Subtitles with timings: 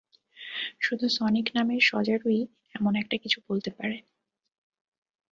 [0.81, 2.39] শুধু সনিক নামের শজারুই
[2.75, 3.97] এমন একটা কিছু বলতে পারে।